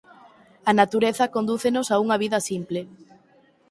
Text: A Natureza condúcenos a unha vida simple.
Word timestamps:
A 0.69 0.71
Natureza 0.79 1.31
condúcenos 1.35 1.87
a 1.89 1.95
unha 2.03 2.19
vida 2.23 2.39
simple. 2.49 2.79